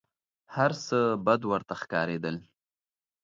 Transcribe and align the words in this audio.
هر 0.55 0.71
څه 0.85 0.97
بد 1.25 1.41
ورته 1.51 1.73
ښکارېدل. 1.81 2.35